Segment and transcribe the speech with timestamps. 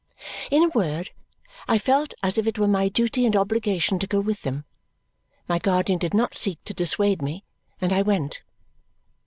[0.49, 1.11] In a word,
[1.67, 4.65] I felt as if it were my duty and obligation to go with them.
[5.47, 7.43] My guardian did not seek to dissuade me,
[7.79, 8.41] and I went.